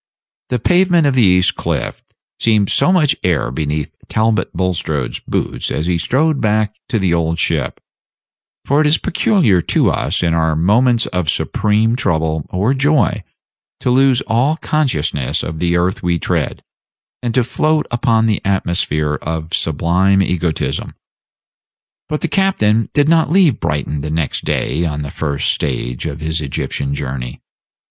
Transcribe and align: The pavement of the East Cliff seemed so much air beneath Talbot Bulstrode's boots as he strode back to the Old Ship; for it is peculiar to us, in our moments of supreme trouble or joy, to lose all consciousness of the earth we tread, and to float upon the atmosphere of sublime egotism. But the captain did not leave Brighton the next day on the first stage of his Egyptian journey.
The 0.49 0.57
pavement 0.57 1.05
of 1.05 1.13
the 1.13 1.21
East 1.21 1.53
Cliff 1.53 2.01
seemed 2.39 2.71
so 2.71 2.91
much 2.91 3.15
air 3.23 3.51
beneath 3.51 3.95
Talbot 4.09 4.51
Bulstrode's 4.51 5.19
boots 5.19 5.69
as 5.69 5.85
he 5.85 5.99
strode 5.99 6.41
back 6.41 6.75
to 6.89 6.97
the 6.97 7.13
Old 7.13 7.37
Ship; 7.37 7.79
for 8.65 8.81
it 8.81 8.87
is 8.87 8.97
peculiar 8.97 9.61
to 9.61 9.91
us, 9.91 10.23
in 10.23 10.33
our 10.33 10.55
moments 10.55 11.05
of 11.05 11.29
supreme 11.29 11.95
trouble 11.95 12.47
or 12.49 12.73
joy, 12.73 13.23
to 13.79 13.91
lose 13.91 14.21
all 14.21 14.55
consciousness 14.55 15.43
of 15.43 15.59
the 15.59 15.77
earth 15.77 16.01
we 16.01 16.17
tread, 16.17 16.63
and 17.21 17.35
to 17.35 17.43
float 17.43 17.85
upon 17.91 18.25
the 18.25 18.41
atmosphere 18.43 19.19
of 19.21 19.53
sublime 19.53 20.23
egotism. 20.23 20.95
But 22.09 22.21
the 22.21 22.27
captain 22.27 22.89
did 22.95 23.07
not 23.07 23.29
leave 23.29 23.59
Brighton 23.59 24.01
the 24.01 24.09
next 24.09 24.45
day 24.45 24.83
on 24.83 25.03
the 25.03 25.11
first 25.11 25.51
stage 25.51 26.07
of 26.07 26.21
his 26.21 26.41
Egyptian 26.41 26.95
journey. 26.95 27.39